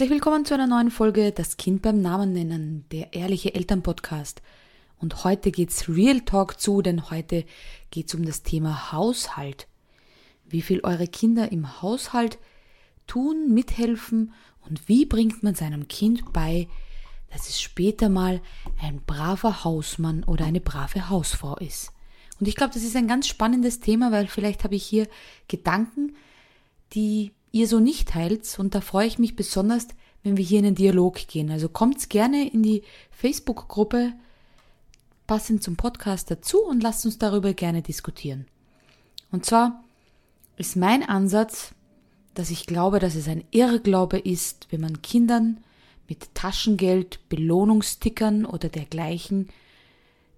Herzlich 0.00 0.14
willkommen 0.14 0.46
zu 0.46 0.54
einer 0.54 0.66
neuen 0.66 0.90
Folge 0.90 1.30
Das 1.30 1.58
Kind 1.58 1.82
beim 1.82 2.00
Namen 2.00 2.32
nennen, 2.32 2.86
der 2.90 3.12
ehrliche 3.12 3.54
Elternpodcast. 3.54 4.40
Und 4.98 5.24
heute 5.24 5.50
geht's 5.50 5.90
Real 5.90 6.22
Talk 6.22 6.58
zu, 6.58 6.80
denn 6.80 7.10
heute 7.10 7.44
geht's 7.90 8.14
um 8.14 8.24
das 8.24 8.42
Thema 8.42 8.92
Haushalt. 8.92 9.68
Wie 10.48 10.62
viel 10.62 10.80
eure 10.84 11.06
Kinder 11.06 11.52
im 11.52 11.82
Haushalt 11.82 12.38
tun, 13.06 13.52
mithelfen 13.52 14.32
und 14.66 14.88
wie 14.88 15.04
bringt 15.04 15.42
man 15.42 15.54
seinem 15.54 15.86
Kind 15.86 16.32
bei, 16.32 16.66
dass 17.30 17.50
es 17.50 17.60
später 17.60 18.08
mal 18.08 18.40
ein 18.80 19.02
braver 19.06 19.64
Hausmann 19.64 20.24
oder 20.24 20.46
eine 20.46 20.62
brave 20.62 21.10
Hausfrau 21.10 21.56
ist. 21.56 21.92
Und 22.40 22.48
ich 22.48 22.56
glaube, 22.56 22.72
das 22.72 22.84
ist 22.84 22.96
ein 22.96 23.06
ganz 23.06 23.28
spannendes 23.28 23.80
Thema, 23.80 24.12
weil 24.12 24.28
vielleicht 24.28 24.64
habe 24.64 24.76
ich 24.76 24.82
hier 24.82 25.06
Gedanken, 25.46 26.16
die 26.94 27.32
ihr 27.52 27.66
so 27.66 27.80
nicht 27.80 28.08
teilt. 28.08 28.58
Und 28.58 28.74
da 28.74 28.80
freue 28.80 29.06
ich 29.06 29.18
mich 29.18 29.36
besonders, 29.36 29.88
wenn 30.22 30.36
wir 30.36 30.44
hier 30.44 30.58
in 30.58 30.64
den 30.64 30.74
Dialog 30.74 31.16
gehen. 31.28 31.50
Also 31.50 31.68
kommt 31.68 32.10
gerne 32.10 32.50
in 32.50 32.62
die 32.62 32.82
Facebook-Gruppe 33.10 34.12
passend 35.26 35.62
zum 35.62 35.76
Podcast 35.76 36.30
dazu 36.30 36.62
und 36.62 36.82
lasst 36.82 37.04
uns 37.04 37.18
darüber 37.18 37.54
gerne 37.54 37.82
diskutieren. 37.82 38.46
Und 39.30 39.46
zwar 39.46 39.84
ist 40.56 40.76
mein 40.76 41.08
Ansatz, 41.08 41.72
dass 42.34 42.50
ich 42.50 42.66
glaube, 42.66 42.98
dass 42.98 43.14
es 43.14 43.28
ein 43.28 43.44
Irrglaube 43.50 44.18
ist, 44.18 44.66
wenn 44.70 44.80
man 44.80 45.02
Kindern 45.02 45.58
mit 46.08 46.34
Taschengeld, 46.34 47.20
Belohnungstickern 47.28 48.44
oder 48.44 48.68
dergleichen 48.68 49.48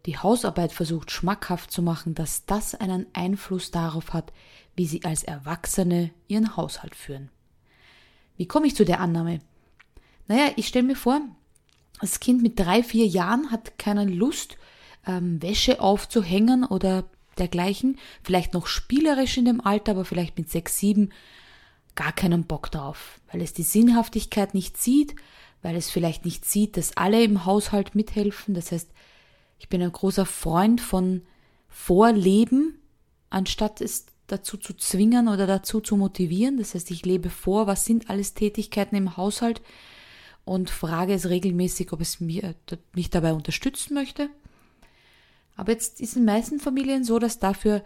die 0.07 0.19
Hausarbeit 0.19 0.73
versucht 0.73 1.11
schmackhaft 1.11 1.71
zu 1.71 1.81
machen, 1.81 2.15
dass 2.15 2.45
das 2.45 2.75
einen 2.75 3.07
Einfluss 3.13 3.71
darauf 3.71 4.13
hat, 4.13 4.33
wie 4.77 4.87
sie 4.87 5.05
als 5.05 5.23
Erwachsene 5.23 6.11
ihren 6.29 6.57
Haushalt 6.57 6.95
führen. 6.95 7.31
Wie 8.37 8.47
komme 8.47 8.67
ich 8.67 8.77
zu 8.77 8.85
der 8.85 9.01
Annahme? 9.01 9.41
Naja, 10.29 10.53
ich 10.57 10.69
stelle 10.69 10.87
mir 10.87 10.97
vor, 10.97 11.21
das 12.01 12.21
Kind 12.21 12.43
mit 12.43 12.59
drei, 12.59 12.83
vier 12.83 13.07
Jahren 13.07 13.51
hat 13.51 13.79
keine 13.79 14.05
Lust, 14.05 14.57
ähm, 15.07 15.43
Wäsche 15.43 15.81
aufzuhängen 15.81 16.65
oder 16.65 17.05
dergleichen, 17.39 17.99
vielleicht 18.23 18.55
noch 18.55 18.67
spielerisch 18.67 19.37
in 19.37 19.45
dem 19.45 19.61
Alter, 19.61 19.93
aber 19.93 20.05
vielleicht 20.05 20.37
mit 20.39 20.51
sechs, 20.51 20.79
sieben 20.79 21.11
gar 21.95 22.13
keinen 22.13 22.45
Bock 22.45 22.71
drauf, 22.71 23.21
weil 23.31 23.43
es 23.43 23.53
die 23.53 23.63
Sinnhaftigkeit 23.63 24.55
nicht 24.55 24.77
sieht, 24.77 25.15
weil 25.63 25.77
es 25.77 25.91
vielleicht 25.91 26.25
nicht 26.25 26.45
sieht, 26.45 26.77
dass 26.77 26.97
alle 26.97 27.23
im 27.23 27.45
Haushalt 27.45 27.95
mithelfen. 27.95 28.55
Das 28.55 28.73
heißt, 28.73 28.91
ich 29.59 29.69
bin 29.69 29.83
ein 29.83 29.93
großer 29.93 30.27
Freund 30.27 30.81
von 30.81 31.23
Vorleben, 31.69 32.79
anstatt 33.31 33.81
es 33.81 34.07
dazu 34.27 34.57
zu 34.57 34.75
zwingen 34.75 35.29
oder 35.29 35.47
dazu 35.47 35.81
zu 35.81 35.97
motivieren. 35.97 36.59
Das 36.59 36.75
heißt, 36.75 36.91
ich 36.91 37.05
lebe 37.05 37.31
vor, 37.31 37.67
was 37.67 37.85
sind 37.85 38.11
alles 38.11 38.35
Tätigkeiten 38.35 38.97
im 38.97 39.17
Haushalt 39.17 39.63
und 40.45 40.71
frage 40.71 41.15
es 41.15 41.29
regelmäßig, 41.29 41.93
ob 41.93 42.01
es 42.01 42.21
mir, 42.21 42.55
mich 42.95 43.11
dabei 43.11 43.33
unterstützen 43.33 43.95
möchte. 43.95 44.29
Aber 45.57 45.73
jetzt 45.73 46.01
ist 46.01 46.17
in 46.17 46.25
meisten 46.25 46.61
Familien 46.61 47.05
so, 47.05 47.19
dass 47.19 47.39
dafür 47.39 47.85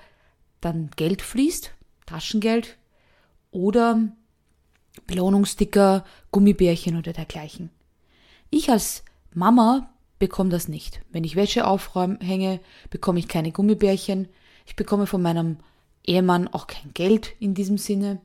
dann 0.61 0.91
Geld 0.97 1.21
fließt, 1.23 1.73
Taschengeld 2.07 2.77
oder 3.51 4.09
Belohnungssticker, 5.07 6.05
Gummibärchen 6.31 6.97
oder 6.97 7.13
dergleichen. 7.13 7.71
Ich 8.51 8.71
als 8.71 9.05
Mama 9.35 9.91
bekomme 10.19 10.51
das 10.51 10.69
nicht. 10.69 11.03
Wenn 11.11 11.25
ich 11.25 11.37
Wäsche 11.37 11.67
aufhänge, 11.67 12.61
bekomme 12.91 13.19
ich 13.19 13.29
keine 13.29 13.53
Gummibärchen. 13.53 14.29
Ich 14.65 14.77
bekomme 14.77 15.07
von 15.07 15.21
meinem 15.21 15.59
Ehemann 16.07 16.49
auch 16.49 16.67
kein 16.67 16.93
Geld 16.95 17.35
in 17.41 17.55
diesem 17.55 17.79
Sinne. 17.79 18.21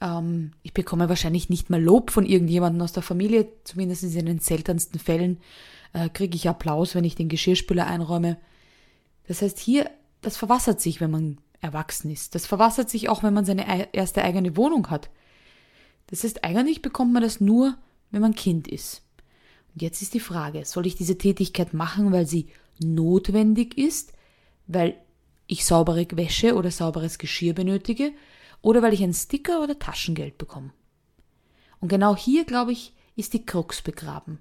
Ähm, 0.00 0.52
ich 0.62 0.74
bekomme 0.74 1.08
wahrscheinlich 1.08 1.48
nicht 1.48 1.70
mal 1.70 1.82
Lob 1.82 2.10
von 2.10 2.26
irgendjemandem 2.26 2.82
aus 2.82 2.92
der 2.92 3.02
Familie. 3.02 3.48
Zumindest 3.64 4.02
in 4.02 4.26
den 4.26 4.40
seltensten 4.40 4.98
Fällen 4.98 5.38
äh, 5.92 6.08
kriege 6.08 6.36
ich 6.36 6.48
Applaus, 6.48 6.94
wenn 6.94 7.04
ich 7.04 7.14
den 7.14 7.28
Geschirrspüler 7.28 7.86
einräume. 7.86 8.38
Das 9.28 9.42
heißt, 9.42 9.58
hier, 9.58 9.90
das 10.20 10.36
verwassert 10.36 10.80
sich, 10.80 11.00
wenn 11.00 11.10
man 11.10 11.38
erwachsen 11.60 12.10
ist. 12.10 12.34
Das 12.34 12.46
verwassert 12.46 12.90
sich 12.90 13.08
auch, 13.08 13.22
wenn 13.22 13.34
man 13.34 13.44
seine 13.44 13.94
erste 13.94 14.22
eigene 14.22 14.56
Wohnung 14.56 14.90
hat. 14.90 15.10
Das 16.08 16.24
heißt, 16.24 16.44
eigentlich 16.44 16.82
bekommt 16.82 17.12
man 17.12 17.22
das 17.22 17.40
nur, 17.40 17.76
wenn 18.10 18.20
man 18.20 18.34
Kind 18.34 18.68
ist. 18.68 19.02
Und 19.72 19.80
jetzt 19.80 20.02
ist 20.02 20.14
die 20.14 20.20
Frage, 20.20 20.64
soll 20.64 20.86
ich 20.86 20.96
diese 20.96 21.16
Tätigkeit 21.16 21.72
machen, 21.72 22.12
weil 22.12 22.26
sie 22.26 22.48
notwendig 22.82 23.78
ist, 23.78 24.12
weil 24.66 24.96
ich 25.52 25.66
saubere 25.66 26.06
Wäsche 26.12 26.54
oder 26.54 26.70
sauberes 26.70 27.18
Geschirr 27.18 27.52
benötige 27.52 28.12
oder 28.62 28.80
weil 28.80 28.94
ich 28.94 29.02
einen 29.02 29.12
Sticker 29.12 29.62
oder 29.62 29.78
Taschengeld 29.78 30.38
bekomme. 30.38 30.72
Und 31.78 31.88
genau 31.88 32.16
hier, 32.16 32.46
glaube 32.46 32.72
ich, 32.72 32.94
ist 33.16 33.34
die 33.34 33.44
Krux 33.44 33.82
begraben. 33.82 34.38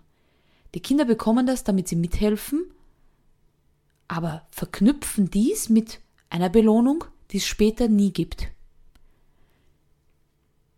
Die 0.73 0.79
Kinder 0.79 1.03
bekommen 1.03 1.45
das, 1.45 1.65
damit 1.65 1.89
sie 1.89 1.97
mithelfen, 1.97 2.63
aber 4.07 4.47
verknüpfen 4.51 5.29
dies 5.29 5.67
mit 5.67 5.99
einer 6.29 6.47
Belohnung, 6.47 7.03
die 7.31 7.37
es 7.37 7.45
später 7.45 7.89
nie 7.89 8.13
gibt. 8.13 8.47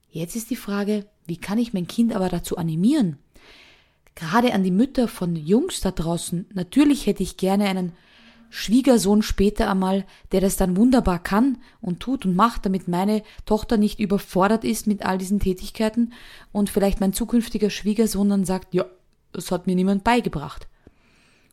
Jetzt 0.09 0.35
ist 0.35 0.49
die 0.49 0.55
Frage, 0.55 1.05
wie 1.27 1.37
kann 1.37 1.59
ich 1.59 1.73
mein 1.73 1.85
Kind 1.87 2.15
aber 2.15 2.29
dazu 2.29 2.57
animieren? 2.57 3.19
Gerade 4.15 4.53
an 4.53 4.63
die 4.63 4.71
Mütter 4.71 5.07
von 5.07 5.35
Jungs 5.35 5.81
da 5.81 5.91
draußen, 5.91 6.47
natürlich 6.53 7.05
hätte 7.05 7.21
ich 7.21 7.37
gerne 7.37 7.65
einen 7.65 7.93
Schwiegersohn 8.55 9.23
später 9.23 9.67
einmal, 9.67 10.05
der 10.31 10.39
das 10.39 10.57
dann 10.57 10.77
wunderbar 10.77 11.17
kann 11.17 11.57
und 11.81 12.01
tut 12.01 12.23
und 12.23 12.35
macht, 12.35 12.67
damit 12.67 12.87
meine 12.87 13.23
Tochter 13.47 13.77
nicht 13.77 13.99
überfordert 13.99 14.63
ist 14.63 14.85
mit 14.85 15.03
all 15.03 15.17
diesen 15.17 15.39
Tätigkeiten 15.39 16.13
und 16.51 16.69
vielleicht 16.69 16.99
mein 16.99 17.13
zukünftiger 17.13 17.71
Schwiegersohn 17.71 18.29
dann 18.29 18.45
sagt, 18.45 18.75
ja, 18.75 18.85
das 19.31 19.49
hat 19.49 19.65
mir 19.65 19.75
niemand 19.75 20.03
beigebracht. 20.03 20.67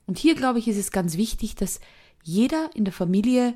Und 0.06 0.18
hier, 0.18 0.34
glaube 0.34 0.58
ich, 0.58 0.68
ist 0.68 0.76
es 0.76 0.92
ganz 0.92 1.16
wichtig, 1.16 1.54
dass 1.54 1.80
jeder 2.22 2.68
in 2.74 2.84
der 2.84 2.92
Familie 2.92 3.54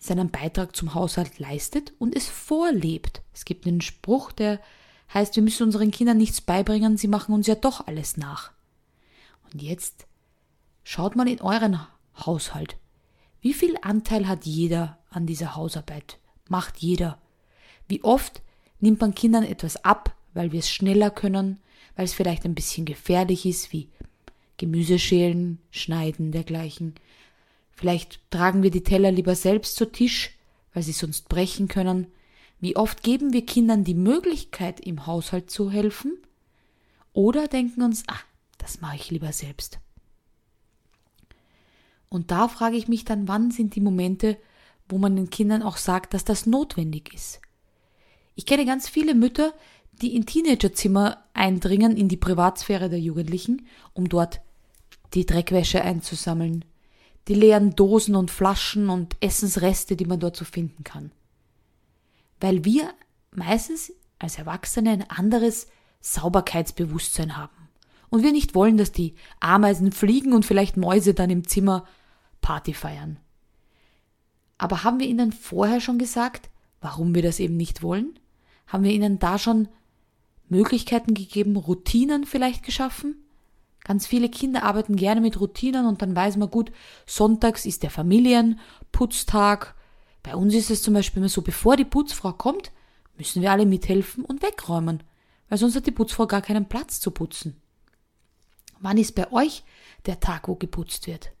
seinen 0.00 0.30
Beitrag 0.30 0.74
zum 0.74 0.92
Haushalt 0.92 1.38
leistet 1.38 1.92
und 2.00 2.16
es 2.16 2.26
vorlebt. 2.26 3.22
Es 3.32 3.44
gibt 3.44 3.68
einen 3.68 3.80
Spruch, 3.80 4.32
der 4.32 4.60
heißt, 5.14 5.36
wir 5.36 5.44
müssen 5.44 5.62
unseren 5.62 5.92
Kindern 5.92 6.16
nichts 6.16 6.40
beibringen, 6.40 6.96
sie 6.96 7.06
machen 7.06 7.32
uns 7.32 7.46
ja 7.46 7.54
doch 7.54 7.86
alles 7.86 8.16
nach. 8.16 8.50
Und 9.52 9.62
jetzt 9.62 10.08
schaut 10.82 11.14
mal 11.14 11.28
in 11.28 11.40
euren 11.40 11.78
Haushalt. 12.16 12.76
Wie 13.40 13.52
viel 13.52 13.76
Anteil 13.82 14.26
hat 14.26 14.44
jeder 14.44 14.98
an 15.10 15.26
dieser 15.26 15.54
Hausarbeit? 15.54 16.18
Macht 16.48 16.78
jeder? 16.78 17.18
Wie 17.88 18.02
oft 18.02 18.42
nimmt 18.80 19.00
man 19.00 19.14
Kindern 19.14 19.44
etwas 19.44 19.84
ab, 19.84 20.14
weil 20.34 20.52
wir 20.52 20.60
es 20.60 20.70
schneller 20.70 21.10
können, 21.10 21.60
weil 21.94 22.04
es 22.04 22.14
vielleicht 22.14 22.44
ein 22.44 22.54
bisschen 22.54 22.84
gefährlich 22.84 23.46
ist, 23.46 23.72
wie 23.72 23.88
Gemüse 24.56 24.98
schälen, 24.98 25.58
schneiden, 25.70 26.32
dergleichen. 26.32 26.94
Vielleicht 27.72 28.20
tragen 28.30 28.62
wir 28.62 28.70
die 28.70 28.82
Teller 28.82 29.10
lieber 29.10 29.34
selbst 29.34 29.76
zu 29.76 29.90
Tisch, 29.90 30.30
weil 30.72 30.82
sie 30.82 30.92
sonst 30.92 31.28
brechen 31.28 31.68
können. 31.68 32.06
Wie 32.58 32.76
oft 32.76 33.02
geben 33.02 33.32
wir 33.32 33.44
Kindern 33.44 33.84
die 33.84 33.94
Möglichkeit, 33.94 34.80
im 34.80 35.06
Haushalt 35.06 35.50
zu 35.50 35.70
helfen? 35.70 36.16
Oder 37.12 37.48
denken 37.48 37.82
uns, 37.82 38.04
ah, 38.08 38.18
das 38.58 38.80
mache 38.80 38.96
ich 38.96 39.10
lieber 39.10 39.32
selbst. 39.32 39.78
Und 42.08 42.30
da 42.30 42.48
frage 42.48 42.76
ich 42.76 42.88
mich 42.88 43.04
dann, 43.04 43.28
wann 43.28 43.50
sind 43.50 43.74
die 43.74 43.80
Momente, 43.80 44.38
wo 44.88 44.98
man 44.98 45.16
den 45.16 45.30
Kindern 45.30 45.62
auch 45.62 45.76
sagt, 45.76 46.14
dass 46.14 46.24
das 46.24 46.46
notwendig 46.46 47.12
ist. 47.12 47.40
Ich 48.34 48.46
kenne 48.46 48.64
ganz 48.64 48.88
viele 48.88 49.14
Mütter, 49.14 49.52
die 50.02 50.14
in 50.14 50.26
Teenagerzimmer 50.26 51.24
eindringen 51.32 51.96
in 51.96 52.08
die 52.08 52.16
Privatsphäre 52.16 52.88
der 52.88 53.00
Jugendlichen, 53.00 53.66
um 53.94 54.08
dort 54.08 54.40
die 55.14 55.26
Dreckwäsche 55.26 55.82
einzusammeln, 55.82 56.64
die 57.28 57.34
leeren 57.34 57.74
Dosen 57.74 58.14
und 58.14 58.30
Flaschen 58.30 58.90
und 58.90 59.16
Essensreste, 59.20 59.96
die 59.96 60.04
man 60.04 60.20
dort 60.20 60.36
so 60.36 60.44
finden 60.44 60.84
kann. 60.84 61.10
Weil 62.40 62.64
wir 62.64 62.92
meistens 63.32 63.92
als 64.18 64.38
Erwachsene 64.38 64.90
ein 64.90 65.10
anderes 65.10 65.68
Sauberkeitsbewusstsein 66.00 67.36
haben. 67.36 67.55
Und 68.16 68.22
wir 68.22 68.32
nicht 68.32 68.54
wollen, 68.54 68.78
dass 68.78 68.92
die 68.92 69.14
Ameisen 69.40 69.92
fliegen 69.92 70.32
und 70.32 70.46
vielleicht 70.46 70.78
Mäuse 70.78 71.12
dann 71.12 71.28
im 71.28 71.46
Zimmer 71.46 71.84
Party 72.40 72.72
feiern. 72.72 73.18
Aber 74.56 74.84
haben 74.84 75.00
wir 75.00 75.06
ihnen 75.06 75.32
vorher 75.32 75.82
schon 75.82 75.98
gesagt, 75.98 76.48
warum 76.80 77.14
wir 77.14 77.20
das 77.20 77.40
eben 77.40 77.58
nicht 77.58 77.82
wollen? 77.82 78.18
Haben 78.68 78.84
wir 78.84 78.92
ihnen 78.92 79.18
da 79.18 79.38
schon 79.38 79.68
Möglichkeiten 80.48 81.12
gegeben, 81.12 81.58
Routinen 81.58 82.24
vielleicht 82.24 82.62
geschaffen? 82.62 83.16
Ganz 83.84 84.06
viele 84.06 84.30
Kinder 84.30 84.62
arbeiten 84.62 84.96
gerne 84.96 85.20
mit 85.20 85.38
Routinen 85.38 85.84
und 85.84 86.00
dann 86.00 86.16
weiß 86.16 86.38
man 86.38 86.50
gut, 86.50 86.72
sonntags 87.04 87.66
ist 87.66 87.82
der 87.82 87.90
Familienputztag. 87.90 89.74
Bei 90.22 90.34
uns 90.34 90.54
ist 90.54 90.70
es 90.70 90.80
zum 90.80 90.94
Beispiel 90.94 91.20
immer 91.20 91.28
so, 91.28 91.42
bevor 91.42 91.76
die 91.76 91.84
Putzfrau 91.84 92.32
kommt, 92.32 92.72
müssen 93.18 93.42
wir 93.42 93.52
alle 93.52 93.66
mithelfen 93.66 94.24
und 94.24 94.42
wegräumen, 94.42 95.02
weil 95.50 95.58
sonst 95.58 95.76
hat 95.76 95.86
die 95.86 95.90
Putzfrau 95.90 96.26
gar 96.26 96.40
keinen 96.40 96.64
Platz 96.64 96.98
zu 96.98 97.10
putzen. 97.10 97.60
Wann 98.80 98.98
ist 98.98 99.14
bei 99.14 99.30
euch 99.32 99.62
der 100.06 100.20
Tag, 100.20 100.48
wo 100.48 100.54
geputzt 100.54 101.06
wird? 101.06 101.32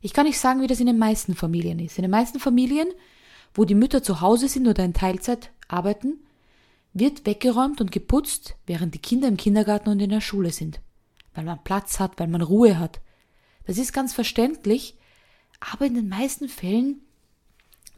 Ich 0.00 0.12
kann 0.12 0.26
nicht 0.26 0.38
sagen, 0.38 0.60
wie 0.60 0.66
das 0.66 0.80
in 0.80 0.86
den 0.86 0.98
meisten 0.98 1.34
Familien 1.34 1.78
ist. 1.78 1.98
In 1.98 2.02
den 2.02 2.10
meisten 2.10 2.38
Familien, 2.38 2.88
wo 3.54 3.64
die 3.64 3.74
Mütter 3.74 4.02
zu 4.02 4.20
Hause 4.20 4.48
sind 4.48 4.68
oder 4.68 4.84
in 4.84 4.94
Teilzeit 4.94 5.50
arbeiten, 5.68 6.18
wird 6.92 7.26
weggeräumt 7.26 7.80
und 7.80 7.92
geputzt, 7.92 8.56
während 8.66 8.94
die 8.94 9.00
Kinder 9.00 9.28
im 9.28 9.36
Kindergarten 9.36 9.90
und 9.90 10.00
in 10.00 10.10
der 10.10 10.20
Schule 10.20 10.50
sind, 10.50 10.80
weil 11.34 11.44
man 11.44 11.62
Platz 11.62 11.98
hat, 11.98 12.18
weil 12.18 12.28
man 12.28 12.40
Ruhe 12.40 12.78
hat. 12.78 13.00
Das 13.66 13.78
ist 13.78 13.92
ganz 13.92 14.14
verständlich, 14.14 14.96
aber 15.60 15.86
in 15.86 15.94
den 15.94 16.08
meisten 16.08 16.48
Fällen 16.48 17.02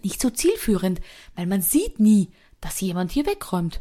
nicht 0.02 0.20
so 0.20 0.30
zielführend, 0.30 1.00
weil 1.36 1.46
man 1.46 1.62
sieht 1.62 2.00
nie, 2.00 2.30
dass 2.60 2.80
jemand 2.80 3.12
hier 3.12 3.26
wegräumt. 3.26 3.80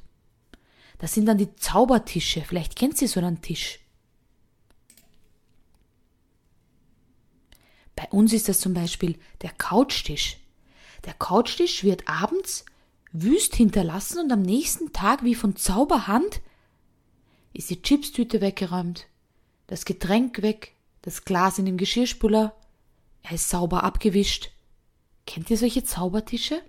Das 0.99 1.13
sind 1.13 1.25
dann 1.27 1.37
die 1.37 1.55
Zaubertische. 1.55 2.41
Vielleicht 2.41 2.75
kennt 2.75 3.01
ihr 3.01 3.07
so 3.07 3.19
einen 3.19 3.41
Tisch. 3.41 3.79
Bei 7.97 8.07
uns 8.11 8.31
ist 8.31 8.47
das 8.47 8.59
zum 8.59 8.75
Beispiel 8.75 9.17
der 9.41 9.49
Couchtisch. 9.49 10.37
Der 11.05 11.15
Couchtisch 11.15 11.83
wird 11.83 12.07
abends 12.07 12.63
wüst 13.11 13.55
hinterlassen 13.55 14.19
und 14.19 14.31
am 14.31 14.43
nächsten 14.43 14.93
Tag 14.93 15.23
wie 15.23 15.33
von 15.33 15.55
Zauberhand 15.55 16.41
ist 17.53 17.71
die 17.71 17.81
Chipstüte 17.81 18.39
weggeräumt, 18.39 19.07
das 19.65 19.83
Getränk 19.83 20.43
weg, 20.43 20.75
das 21.01 21.25
Glas 21.25 21.57
in 21.57 21.65
dem 21.65 21.77
Geschirrspüler, 21.77 22.55
er 23.23 23.31
ist 23.31 23.49
sauber 23.49 23.83
abgewischt. 23.83 24.51
Kennt 25.25 25.49
ihr 25.49 25.57
solche 25.57 25.83
Zaubertische? 25.83 26.61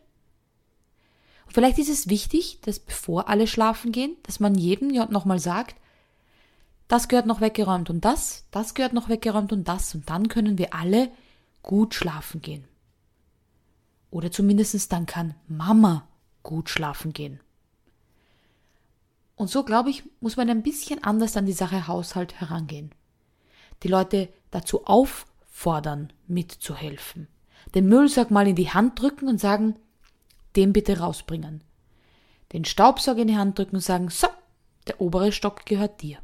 Und 1.47 1.53
vielleicht 1.53 1.79
ist 1.79 1.91
es 1.91 2.09
wichtig, 2.09 2.59
dass 2.63 2.79
bevor 2.79 3.29
alle 3.29 3.47
schlafen 3.47 3.93
gehen, 3.93 4.17
dass 4.23 4.41
man 4.41 4.55
jedem 4.55 4.89
nochmal 4.89 5.41
sagt, 5.41 5.77
das 6.89 7.09
gehört 7.09 7.27
noch 7.27 7.41
weggeräumt 7.41 7.91
und 7.91 8.05
das, 8.05 8.47
das 8.51 8.75
gehört 8.75 8.95
noch 8.95 9.09
weggeräumt 9.09 9.53
und 9.53 9.69
das, 9.69 9.95
und 9.95 10.09
dann 10.09 10.29
können 10.29 10.59
wir 10.59 10.75
alle 10.75 11.11
gut 11.63 11.95
schlafen 11.95 12.41
gehen. 12.41 12.65
Oder 14.11 14.31
zumindest 14.31 14.91
dann 14.91 15.05
kann 15.05 15.35
Mama 15.47 16.09
gut 16.43 16.71
schlafen 16.71 17.13
gehen. 17.13 17.41
Und 19.37 19.51
so, 19.51 19.65
glaube 19.65 19.91
ich, 19.91 20.03
muss 20.21 20.37
man 20.37 20.49
ein 20.49 20.63
bisschen 20.63 21.05
anders 21.05 21.37
an 21.37 21.47
die 21.47 21.53
Sache 21.53 21.87
Haushalt 21.87 22.41
herangehen. 22.41 22.91
Die 23.83 23.89
Leute 23.89 24.31
dazu 24.51 24.87
auffordern, 24.87 26.13
mitzuhelfen. 26.27 27.29
Den 27.75 27.87
Müllsack 27.87 28.31
mal 28.31 28.49
in 28.49 28.57
die 28.57 28.71
Hand 28.71 29.01
drücken 29.01 29.29
und 29.29 29.39
sagen, 29.39 29.77
den 30.57 30.73
bitte 30.73 30.99
rausbringen. 30.99 31.63
Den 32.53 32.65
Staubsauger 32.65 33.21
in 33.21 33.29
die 33.29 33.37
Hand 33.37 33.59
drücken 33.59 33.77
und 33.77 33.83
sagen, 33.83 34.09
so, 34.09 34.27
der 34.87 35.01
obere 35.01 35.33
Stock 35.33 35.67
gehört 35.67 36.01
dir. 36.01 36.19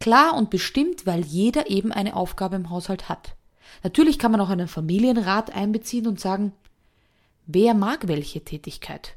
Klar 0.00 0.34
und 0.36 0.50
bestimmt, 0.50 1.06
weil 1.06 1.24
jeder 1.24 1.70
eben 1.70 1.92
eine 1.92 2.14
Aufgabe 2.14 2.56
im 2.56 2.70
Haushalt 2.70 3.08
hat. 3.08 3.36
Natürlich 3.82 4.18
kann 4.18 4.32
man 4.32 4.40
auch 4.40 4.48
einen 4.48 4.68
Familienrat 4.68 5.54
einbeziehen 5.54 6.06
und 6.06 6.20
sagen, 6.20 6.52
wer 7.46 7.74
mag 7.74 8.08
welche 8.08 8.44
Tätigkeit? 8.44 9.16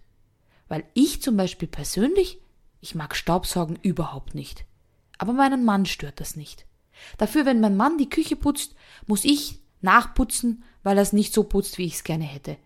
Weil 0.67 0.83
ich 0.93 1.21
zum 1.21 1.37
Beispiel 1.37 1.67
persönlich, 1.67 2.39
ich 2.79 2.95
mag 2.95 3.15
Staubsaugen 3.15 3.77
überhaupt 3.81 4.35
nicht. 4.35 4.65
Aber 5.17 5.33
meinen 5.33 5.63
Mann 5.63 5.85
stört 5.85 6.19
das 6.19 6.35
nicht. 6.35 6.65
Dafür, 7.17 7.45
wenn 7.45 7.59
mein 7.59 7.77
Mann 7.77 7.97
die 7.97 8.09
Küche 8.09 8.35
putzt, 8.35 8.75
muss 9.05 9.23
ich 9.23 9.59
nachputzen, 9.81 10.63
weil 10.83 10.97
er 10.97 11.03
es 11.03 11.13
nicht 11.13 11.33
so 11.33 11.43
putzt, 11.43 11.77
wie 11.77 11.85
ich 11.85 11.95
es 11.95 12.03
gerne 12.03 12.23
hätte. 12.23 12.57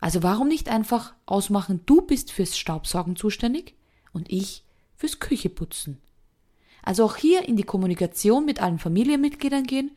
Also 0.00 0.22
warum 0.22 0.48
nicht 0.48 0.68
einfach 0.68 1.14
ausmachen, 1.26 1.80
du 1.86 2.02
bist 2.02 2.32
fürs 2.32 2.58
Staubsaugen 2.58 3.16
zuständig 3.16 3.76
und 4.12 4.30
ich 4.30 4.64
fürs 4.96 5.20
Kücheputzen. 5.20 6.00
Also 6.82 7.04
auch 7.04 7.16
hier 7.16 7.48
in 7.48 7.56
die 7.56 7.62
Kommunikation 7.62 8.44
mit 8.44 8.60
allen 8.60 8.78
Familienmitgliedern 8.78 9.64
gehen, 9.64 9.92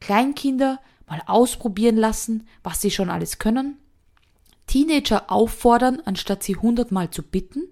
Kleinkinder 0.00 0.80
mal 1.06 1.22
ausprobieren 1.26 1.96
lassen, 1.96 2.48
was 2.62 2.80
sie 2.80 2.90
schon 2.90 3.10
alles 3.10 3.38
können, 3.38 3.78
Teenager 4.66 5.30
auffordern, 5.30 6.00
anstatt 6.04 6.42
sie 6.42 6.56
hundertmal 6.56 7.10
zu 7.10 7.22
bitten, 7.22 7.68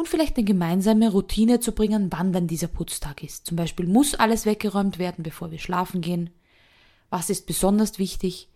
und 0.00 0.08
vielleicht 0.08 0.38
eine 0.38 0.46
gemeinsame 0.46 1.10
Routine 1.10 1.60
zu 1.60 1.72
bringen, 1.72 2.10
wann 2.10 2.32
dann 2.32 2.46
dieser 2.46 2.68
Putztag 2.68 3.22
ist. 3.22 3.46
Zum 3.46 3.56
Beispiel 3.56 3.86
muss 3.86 4.14
alles 4.14 4.46
weggeräumt 4.46 4.98
werden, 4.98 5.22
bevor 5.22 5.50
wir 5.50 5.58
schlafen 5.58 6.00
gehen. 6.00 6.30
Was 7.10 7.28
ist 7.28 7.46
besonders 7.46 7.98
wichtig? 7.98 8.48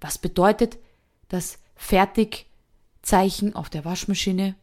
Was 0.00 0.16
bedeutet 0.16 0.78
das 1.28 1.58
Fertigzeichen 1.74 3.54
auf 3.54 3.68
der 3.68 3.84
Waschmaschine? 3.84 4.54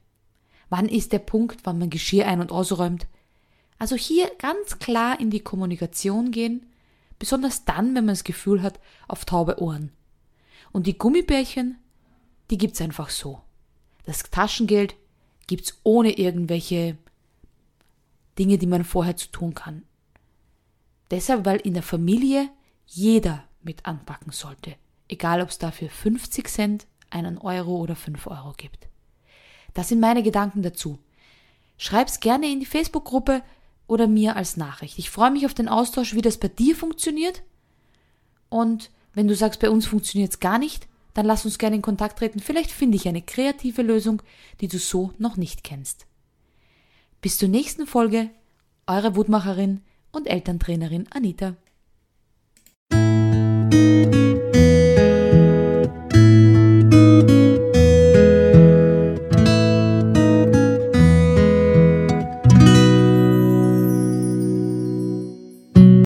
Wann 0.74 0.90
ist 0.90 1.12
der 1.14 1.20
Punkt, 1.20 1.60
wann 1.66 1.78
man 1.78 1.92
Geschirr 1.92 2.28
ein- 2.28 2.42
und 2.42 2.52
ausräumt? 2.52 3.06
Also 3.78 3.96
hier 3.96 4.32
ganz 4.40 4.80
klar 4.80 5.20
in 5.20 5.30
die 5.30 5.42
Kommunikation 5.42 6.32
gehen, 6.32 6.66
besonders 7.20 7.64
dann, 7.64 7.90
wenn 7.90 8.06
man 8.06 8.16
das 8.16 8.24
Gefühl 8.24 8.64
hat, 8.64 8.80
auf 9.08 9.24
taube 9.24 9.62
Ohren. 9.62 9.92
Und 10.72 10.88
die 10.88 10.98
Gummibärchen, 10.98 11.78
die 12.50 12.58
gibt's 12.58 12.82
einfach 12.82 13.12
so. 13.12 13.42
Das 14.06 14.24
Taschengeld 14.24 14.96
gibt's 15.46 15.80
ohne 15.84 16.18
irgendwelche 16.18 16.98
Dinge, 18.40 18.58
die 18.58 18.66
man 18.66 18.84
vorher 18.84 19.16
zu 19.16 19.28
tun 19.28 19.54
kann. 19.54 19.84
Deshalb, 21.12 21.46
weil 21.46 21.60
in 21.60 21.76
der 21.76 21.84
Familie 21.84 22.50
jeder 22.88 23.44
mit 23.62 23.86
anpacken 23.86 24.32
sollte 24.32 24.76
egal 25.14 25.42
ob 25.42 25.50
es 25.50 25.60
dafür 25.60 25.90
50 25.90 26.48
Cent, 26.48 26.88
einen 27.10 27.38
Euro 27.38 27.78
oder 27.78 27.96
5 27.96 28.28
Euro 28.28 28.54
gibt. 28.58 28.88
Das 29.74 29.90
sind 29.90 30.00
meine 30.00 30.24
Gedanken 30.24 30.62
dazu. 30.62 31.00
Schreib's 31.78 32.20
gerne 32.20 32.52
in 32.52 32.60
die 32.60 32.66
Facebook-Gruppe 32.66 33.42
oder 33.88 34.08
mir 34.08 34.36
als 34.36 34.58
Nachricht. 34.58 35.00
Ich 35.00 35.10
freue 35.10 35.32
mich 35.32 35.46
auf 35.46 35.54
den 35.54 35.68
Austausch, 35.68 36.14
wie 36.14 36.22
das 36.22 36.38
bei 36.38 36.48
dir 36.48 36.76
funktioniert. 36.76 37.44
Und 38.50 38.92
wenn 39.14 39.28
du 39.28 39.36
sagst, 39.36 39.60
bei 39.60 39.70
uns 39.70 39.86
funktioniert 39.86 40.32
es 40.32 40.40
gar 40.40 40.60
nicht, 40.60 40.88
dann 41.14 41.26
lass 41.26 41.46
uns 41.46 41.58
gerne 41.58 41.76
in 41.76 41.82
Kontakt 41.82 42.20
treten. 42.20 42.40
Vielleicht 42.40 42.72
finde 42.72 42.98
ich 42.98 43.08
eine 43.08 43.22
kreative 43.22 43.82
Lösung, 43.82 44.22
die 44.62 44.68
du 44.68 44.80
so 44.80 45.12
noch 45.18 45.38
nicht 45.38 45.64
kennst. 45.64 46.06
Bis 47.22 47.38
zur 47.38 47.50
nächsten 47.50 47.86
Folge, 47.86 48.30
eure 48.88 49.16
Wutmacherin 49.16 49.82
und 50.12 50.28
Elterntrainerin 50.28 51.08
Anita. 51.12 51.56